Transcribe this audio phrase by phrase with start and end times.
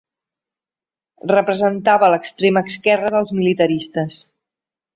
[1.31, 4.21] Representava l'extrema esquerra dels militaristes.